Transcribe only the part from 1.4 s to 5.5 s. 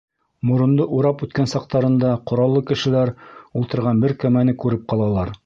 саҡтарында ҡораллы кешеләр ултырған бер кәмәне күреп ҡалалар.